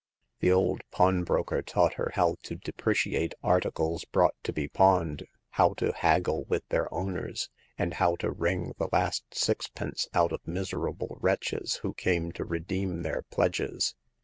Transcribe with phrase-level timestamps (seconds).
[0.39, 5.27] The old pawnbroker taught her how to depreciate articles brought to be pawned,
[5.61, 10.47] how to haggle with their owners, and how to wring the last sixpence out of
[10.47, 13.93] miserable wretches who came to redeem their pledges.